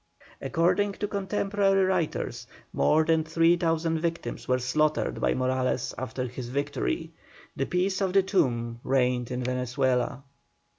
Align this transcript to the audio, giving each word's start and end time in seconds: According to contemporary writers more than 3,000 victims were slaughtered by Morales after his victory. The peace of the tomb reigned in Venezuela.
According 0.41 0.93
to 0.93 1.07
contemporary 1.07 1.83
writers 1.85 2.47
more 2.73 3.05
than 3.05 3.23
3,000 3.23 3.99
victims 3.99 4.47
were 4.47 4.57
slaughtered 4.57 5.21
by 5.21 5.35
Morales 5.35 5.93
after 5.95 6.25
his 6.25 6.49
victory. 6.49 7.11
The 7.55 7.67
peace 7.67 8.01
of 8.01 8.13
the 8.13 8.23
tomb 8.23 8.79
reigned 8.83 9.29
in 9.29 9.43
Venezuela. 9.43 10.23